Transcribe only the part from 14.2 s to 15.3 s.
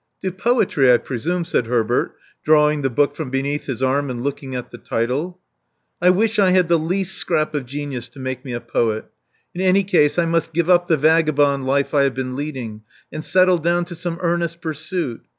earnest pursuit.